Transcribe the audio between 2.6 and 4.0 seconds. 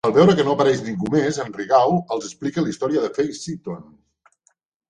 la història de la Fay Seton.